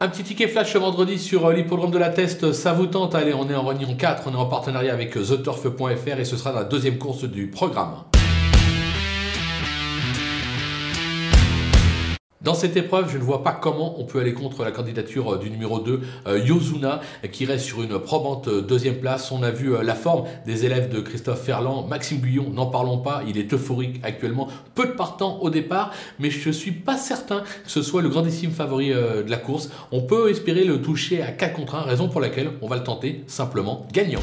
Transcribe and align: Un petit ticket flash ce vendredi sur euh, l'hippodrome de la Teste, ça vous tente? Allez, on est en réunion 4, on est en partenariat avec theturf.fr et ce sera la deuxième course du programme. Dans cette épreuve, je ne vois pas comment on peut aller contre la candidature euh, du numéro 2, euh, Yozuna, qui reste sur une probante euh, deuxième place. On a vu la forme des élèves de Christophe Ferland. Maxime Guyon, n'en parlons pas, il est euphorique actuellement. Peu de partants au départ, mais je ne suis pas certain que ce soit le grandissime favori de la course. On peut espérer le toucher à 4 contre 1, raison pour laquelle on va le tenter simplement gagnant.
Un 0.00 0.08
petit 0.08 0.22
ticket 0.22 0.46
flash 0.46 0.72
ce 0.74 0.78
vendredi 0.78 1.18
sur 1.18 1.44
euh, 1.44 1.52
l'hippodrome 1.52 1.90
de 1.90 1.98
la 1.98 2.10
Teste, 2.10 2.52
ça 2.52 2.72
vous 2.72 2.86
tente? 2.86 3.16
Allez, 3.16 3.34
on 3.34 3.50
est 3.50 3.54
en 3.56 3.64
réunion 3.64 3.96
4, 3.96 4.28
on 4.28 4.32
est 4.32 4.36
en 4.36 4.46
partenariat 4.46 4.92
avec 4.92 5.10
theturf.fr 5.10 6.20
et 6.20 6.24
ce 6.24 6.36
sera 6.36 6.52
la 6.52 6.62
deuxième 6.62 6.98
course 6.98 7.24
du 7.24 7.48
programme. 7.48 8.04
Dans 12.48 12.54
cette 12.54 12.78
épreuve, 12.78 13.10
je 13.12 13.18
ne 13.18 13.22
vois 13.22 13.42
pas 13.42 13.52
comment 13.52 14.00
on 14.00 14.04
peut 14.04 14.20
aller 14.20 14.32
contre 14.32 14.64
la 14.64 14.70
candidature 14.70 15.34
euh, 15.34 15.38
du 15.38 15.50
numéro 15.50 15.80
2, 15.80 16.00
euh, 16.26 16.38
Yozuna, 16.38 17.02
qui 17.30 17.44
reste 17.44 17.66
sur 17.66 17.82
une 17.82 17.98
probante 17.98 18.48
euh, 18.48 18.62
deuxième 18.62 19.00
place. 19.00 19.30
On 19.30 19.42
a 19.42 19.50
vu 19.50 19.74
la 19.82 19.94
forme 19.94 20.24
des 20.46 20.64
élèves 20.64 20.88
de 20.88 21.00
Christophe 21.00 21.42
Ferland. 21.42 21.86
Maxime 21.88 22.20
Guyon, 22.20 22.48
n'en 22.50 22.64
parlons 22.64 23.00
pas, 23.00 23.20
il 23.28 23.36
est 23.36 23.52
euphorique 23.52 24.00
actuellement. 24.02 24.48
Peu 24.74 24.86
de 24.86 24.92
partants 24.92 25.40
au 25.42 25.50
départ, 25.50 25.92
mais 26.18 26.30
je 26.30 26.48
ne 26.48 26.54
suis 26.54 26.72
pas 26.72 26.96
certain 26.96 27.40
que 27.40 27.70
ce 27.70 27.82
soit 27.82 28.00
le 28.00 28.08
grandissime 28.08 28.52
favori 28.52 28.94
de 28.94 29.28
la 29.28 29.36
course. 29.36 29.68
On 29.92 30.00
peut 30.00 30.30
espérer 30.30 30.64
le 30.64 30.80
toucher 30.80 31.20
à 31.20 31.32
4 31.32 31.52
contre 31.52 31.74
1, 31.74 31.82
raison 31.82 32.08
pour 32.08 32.22
laquelle 32.22 32.52
on 32.62 32.66
va 32.66 32.76
le 32.76 32.82
tenter 32.82 33.24
simplement 33.26 33.86
gagnant. 33.92 34.22